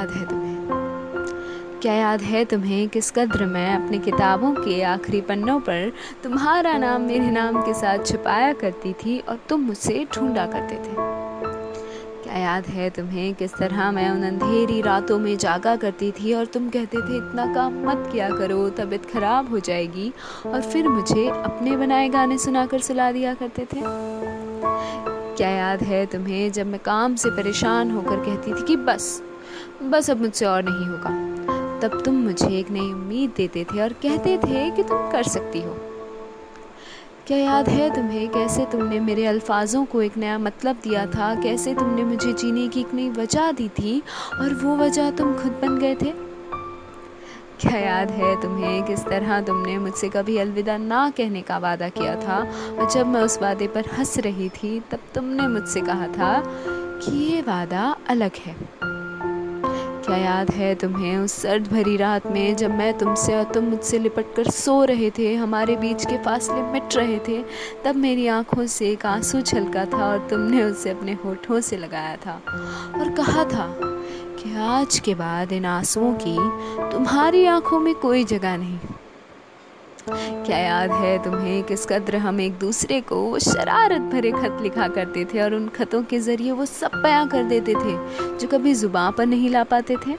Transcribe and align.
याद 0.00 0.10
है 0.10 0.28
तुम्हें? 0.28 0.56
क्या 1.82 1.92
याद 1.92 2.22
है 2.22 2.44
तुम्हें 2.44 2.88
किस 2.88 3.10
कद्र 3.10 3.46
मैं 3.46 3.84
अपनी 3.84 3.98
किताबों 3.98 4.52
के 4.52 4.82
आखिरी 4.82 5.20
पन्नों 5.20 5.60
पर 5.60 5.92
तुम्हारा 6.22 6.78
नाम 6.78 7.02
मेरे 7.02 7.30
नाम 7.30 7.62
के 7.62 7.74
साथ 7.74 7.98
छुपाया 8.06 8.52
करती 8.52 8.92
थी 8.92 9.18
और 9.20 9.38
तुम 9.48 9.60
मुझसे 9.60 10.06
ढूंढा 10.14 10.46
करते 10.46 10.74
थे? 10.74 10.94
क्या 12.22 12.36
याद 12.36 12.66
है 12.66 12.90
तुम्हें 12.90 13.34
किस 13.34 13.54
तरह 13.54 13.92
मैं 13.92 14.10
उन 14.10 14.22
अंधेरी 14.22 14.80
रातों 14.80 15.18
में 15.18 15.36
जागा 15.36 15.76
करती 15.76 16.10
थी 16.10 16.34
और 16.34 16.46
तुम 16.46 16.68
कहते 16.68 16.98
थे, 16.98 17.16
इतना 17.16 17.54
काम 17.54 17.86
मत 17.86 18.08
किया 18.12 18.30
करो, 18.30 18.68
तबीयत 18.70 19.06
खराब 19.06 19.50
हो 19.50 19.58
जाएगी। 19.58 20.12
और 20.46 20.60
फिर 20.62 20.88
मुझे 20.88 21.28
अपने 21.28 21.76
बनाए 21.76 22.08
गाने 22.08 22.38
सुनाकर 22.38 22.80
सुला 22.80 23.12
दिया 23.12 23.34
करते 23.34 23.62
थे। 23.62 23.82
क्या 25.36 25.48
याद 25.48 25.82
है 25.82 26.06
तुम्हें 26.06 26.52
जब 26.52 26.66
मैं 26.66 26.80
काम 26.80 27.14
से 27.14 27.30
परेशान 27.30 27.90
होकर 27.90 28.16
कहती 28.16 28.52
थी 28.52 28.66
कि 28.66 28.76
बस 28.76 29.22
बस 29.82 30.10
अब 30.10 30.20
मुझसे 30.20 30.44
और 30.44 30.62
नहीं 30.62 30.86
होगा। 30.86 31.10
तब 31.80 32.02
तुम 32.04 32.14
मुझे 32.14 32.58
एक 32.58 32.70
नई 32.70 32.92
उम्मीद 32.92 33.32
देते 33.36 33.64
थे 33.64 33.82
और 33.82 33.92
कहते 33.92 34.38
थे 34.38 34.70
कि 34.70 34.82
तुम 34.82 35.10
कर 35.10 35.22
सकती 35.22 35.62
हो। 35.62 35.76
क्या 37.26 37.38
याद 37.38 37.68
है 37.68 37.94
तुम्हें 37.94 38.28
कैसे 38.28 38.64
तुमने 38.64 39.00
मेरे 39.00 39.26
अल्फाजों 39.26 39.84
को 39.84 40.02
एक 40.02 40.16
नया 40.16 40.38
मतलब 40.38 40.76
दिया 40.76 41.06
था? 41.06 41.34
कैसे 41.34 41.74
तुमने 41.74 42.04
मुझे 42.04 42.32
जीने 42.32 42.68
की 42.68 42.80
एक 42.80 42.94
नई 42.94 43.08
वजह 43.08 43.52
दी 43.52 43.68
थी 43.68 44.02
और 44.40 44.54
वो 44.54 44.76
वजह 44.76 45.10
तुम 45.10 45.34
खुद 45.34 45.52
बन 45.52 45.78
गए 45.78 45.94
थे? 45.94 46.12
क्या 47.60 47.78
याद 47.78 48.10
है 48.10 48.42
तुम्हें 48.42 48.82
किस 48.82 49.00
तरह 49.00 49.40
तुमने 49.40 49.78
मुझसे 49.78 50.08
कभी 50.08 50.38
अलविदा 50.38 50.76
ना 50.76 51.10
कहने 51.10 51.42
का 51.42 51.58
वादा 51.58 51.88
किया 51.88 52.16
था? 52.16 52.38
और 52.78 52.90
जब 52.90 53.06
मैं 53.06 53.20
उस 53.20 53.42
वादे 53.42 53.66
पर 53.66 53.84
हंस 53.98 54.18
रही 54.18 54.48
थी, 54.48 54.80
तब 54.80 54.98
तुमने 55.14 55.48
मुझसे 55.48 55.80
कहा 55.80 56.06
था 56.06 56.42
कि 57.02 57.16
ये 57.16 57.42
वादा 57.42 57.96
अलग 58.08 58.30
है। 58.36 58.89
क्या 60.10 60.18
याद 60.18 60.50
है 60.50 60.74
तुम्हें 60.74 61.16
उस 61.18 61.32
सर्द 61.32 61.66
भरी 61.68 61.96
रात 61.96 62.26
में 62.26 62.56
जब 62.56 62.70
मैं 62.70 62.92
तुमसे 62.98 63.34
और 63.34 63.44
तुम 63.44 63.64
मुझसे 63.64 63.98
लिपट 63.98 64.34
कर 64.36 64.50
सो 64.50 64.72
रहे 64.84 65.10
थे, 65.10 65.34
हमारे 65.34 65.76
बीच 65.76 66.06
के 66.06 66.16
फासले 66.18 66.62
मिट 66.62 66.96
रहे 66.96 67.18
थे, 67.18 67.42
तब 67.84 67.96
मेरी 67.96 68.26
आँखों 68.26 68.66
से 68.66 68.90
एक 68.90 69.06
आँसू 69.06 69.40
छलका 69.40 69.84
था 69.84 70.04
और 70.06 70.26
तुमने 70.30 70.62
उसे 70.62 70.90
अपने 70.90 71.12
होठों 71.24 71.60
से 71.60 71.76
लगाया 71.76 72.16
था 72.16 72.32
और 72.98 73.10
कहा 73.10 73.44
था 73.44 73.66
कि 74.40 74.56
आज 74.56 74.98
के 74.98 75.14
बाद 75.14 75.52
इन 75.52 75.64
आंसुओं 75.64 76.12
की 76.22 76.36
तुम्हारी 76.92 77.44
आँखों 77.46 77.80
में 77.80 77.94
कोई 77.94 78.24
जगह 78.24 78.56
नहीं। 78.56 78.78
क्या 80.08 80.58
याद 80.58 80.92
है 80.92 81.22
तुम्हें 81.22 81.62
किस 81.62 81.86
कद्र 81.86 82.16
हम 82.16 82.40
एक 82.40 82.58
दूसरे 82.58 83.00
को 83.00 83.16
वो 83.22 83.38
शरारत 83.38 84.00
भरे 84.12 84.30
खत 84.32 84.58
लिखा 84.62 84.88
करते 84.88 85.24
थे 85.24 85.40
और 85.42 85.54
उन 85.54 85.68
खतों 85.68 86.02
के 86.02 86.18
ज़रिए 86.18 86.52
वो 86.52 86.66
सब 86.66 87.00
बयां 87.02 87.26
कर 87.28 87.42
देते 87.44 87.74
थे, 87.74 87.96
जो 88.38 88.48
कभी 88.48 88.74
ज़ुबान 88.74 89.12
पर 89.12 89.26
नहीं 89.26 89.50
ला 89.50 89.64
पाते 89.64 89.96
थे? 89.96 90.16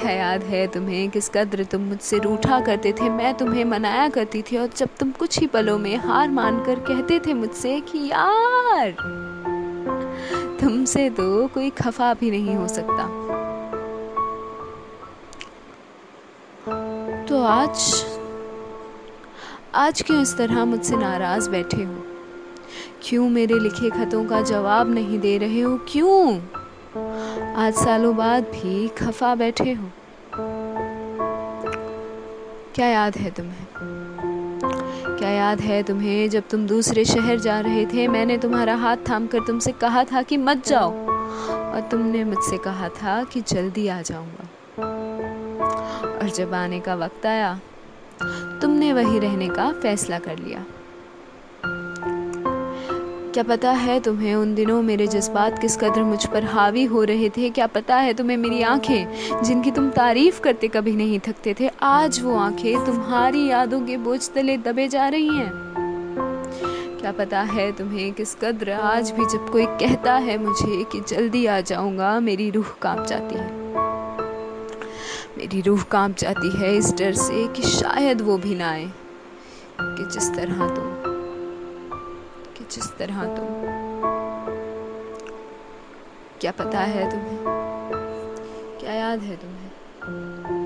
क्या 0.00 0.10
याद 0.10 0.42
है 0.42 0.66
तुम्हें 0.66 1.08
किस 1.10 1.28
कद्र 1.28 1.64
तुम 1.64 1.80
मुझसे 1.80 2.18
रूठा 2.18 2.60
करते 2.60 2.92
थे, 2.92 3.08
मैं 3.08 3.34
तुम्हें 3.34 3.64
मनाया 3.64 4.08
करती 4.08 4.42
थी 4.42 4.56
और 4.56 4.68
जब 4.76 4.88
तुम 5.00 5.10
कुछ 5.10 5.38
ही 5.38 5.46
पलों 5.46 5.78
में 5.78 5.96
हार 5.96 6.28
मान 6.30 6.62
कर 6.64 6.78
कहते 6.80 7.18
थे 7.26 7.34
मुझसे 7.34 7.80
कि 7.80 8.06
यार, 8.08 8.90
तुमसे 10.60 11.08
तो 11.10 11.46
कोई 11.46 11.70
खफा 11.70 12.12
भी 12.14 12.30
नहीं 12.30 12.56
हो 12.56 12.68
सकता। 12.68 13.08
तो 17.26 17.42
आज 17.42 18.09
आज 19.74 20.02
क्यों 20.02 20.22
इस 20.22 20.36
तरह 20.36 20.64
मुझसे 20.64 20.96
नाराज़ 20.96 21.50
बैठे 21.50 21.82
हो? 21.82 21.94
क्यों 23.02 23.28
मेरे 23.28 23.54
लिखे 23.54 23.90
खतों 23.90 24.24
का 24.24 24.40
जवाब 24.40 24.90
नहीं 24.90 25.18
दे 25.18 25.38
रहे 25.38 25.60
हो? 25.60 25.78
क्यों? 25.88 26.40
आज 27.54 27.74
सालों 27.74 28.16
बाद 28.16 28.42
भी 28.42 28.88
खफा 28.88 29.34
बैठे 29.34 29.72
हो। 29.72 29.90
क्या 32.74 32.86
याद 32.86 33.16
है 33.16 33.30
तुम्हें? 33.30 33.66
क्या 35.18 35.28
याद 35.28 35.60
है 35.60 35.82
तुम्हें 35.82 36.30
जब 36.30 36.42
तुम 36.50 36.66
दूसरे 36.66 37.04
शहर 37.04 37.38
जा 37.38 37.60
रहे 37.60 37.86
थे? 37.86 38.08
मैंने 38.08 38.38
तुम्हारा 38.38 38.74
हाथ 38.74 38.96
थाम 38.96 39.26
कर 39.26 39.38
तुमसे 39.46 39.72
कहा 39.72 40.04
था 40.04 40.22
कि 40.22 40.36
मत 40.36 40.66
जाओ। 40.66 40.90
और 41.72 41.88
तुमने 41.90 42.24
मुझसे 42.24 42.58
कहा 42.58 42.88
था 42.88 43.24
कि 43.24 43.40
जल्दी 43.40 43.88
आ 43.88 44.02
जाऊँगा। 44.02 44.48
और 46.18 46.30
जब 46.34 46.54
आने 46.54 46.80
का 46.80 46.94
वक्त 46.94 47.26
आया 47.26 47.60
तुमने 48.60 48.92
वही 48.92 49.18
रहने 49.18 49.48
का 49.48 49.72
फैसला 49.72 50.18
कर 50.18 50.38
लिया। 50.38 50.64
क्या 53.34 53.42
पता 53.42 53.70
है 53.70 54.00
तुम्हें 54.00 54.34
उन 54.34 54.54
दिनों 54.54 54.82
मेरे 54.82 55.06
जज्बात 55.06 55.58
किस 55.58 55.76
कदर 55.76 56.02
मुझ 56.02 56.26
पर 56.26 56.44
हावी 56.44 56.84
हो 56.84 57.04
रहे 57.04 57.28
थे? 57.28 57.50
क्या 57.50 57.66
पता 57.66 57.96
है 57.96 58.14
तुम्हें 58.14 58.36
मेरी 58.36 58.62
आँखें, 58.62 59.42
जिनकी 59.42 59.70
तुम 59.70 59.90
तारीफ़ 59.90 60.40
करते 60.40 60.68
कभी 60.68 60.96
नहीं 60.96 61.20
थकते 61.20 61.54
थे, 61.60 61.70
आज 61.82 62.20
वो 62.22 62.36
आँखें 62.36 62.86
तुम्हारी 62.86 63.46
यादों 63.48 63.80
के 63.80 63.96
बोझ 63.96 64.30
तले 64.30 64.56
दबे 64.56 64.88
जा 64.88 65.08
रही 65.08 65.36
हैं? 65.36 65.52
क्या 67.00 67.12
पता 67.12 67.40
है 67.40 67.72
तुम्हें 67.72 68.12
किस 68.12 68.34
कद्र 68.34 68.72
आज 68.72 69.10
भी 69.10 69.24
जब 69.24 69.50
कोई 69.50 69.66
कहता 69.66 70.14
है 70.14 70.38
मुझे 70.38 70.84
कि 70.84 71.00
जल्दी 71.08 71.46
आ 71.46 71.60
जाऊँगा, 71.60 72.20
मेरी 72.20 72.50
रूह 72.50 72.66
काँप 72.82 73.06
जाती 73.06 73.34
है। 73.34 73.59
मेरी 75.40 75.60
रूह 75.60 75.82
काँप 75.82 76.16
जाती 76.16 76.50
है 76.50 76.76
इस 76.76 76.92
डर 76.92 77.12
से 77.14 77.48
कि 77.48 77.62
शायद 77.62 78.20
वो 78.20 78.38
भी 78.38 78.54
ना 78.54 78.70
आए। 78.70 78.92
कि 79.80 80.04
जिस 80.04 80.34
तरह 80.34 80.68
तुम, 80.68 80.86
कि 82.56 82.64
जिस 82.70 82.96
तरह 82.98 83.24
तुम। 83.24 83.46
क्या 86.40 86.52
पता 86.52 86.80
है 86.80 87.10
तुम्हें? 87.10 87.38
क्या 88.80 88.92
याद 88.92 89.20
है 89.20 89.36
तुम्हें? 89.36 90.59